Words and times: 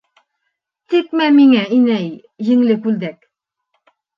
Текмә 0.93 1.27
миңә, 1.37 1.67
инәй, 1.77 2.09
еңле 2.51 2.79
күлдәк 2.87 3.25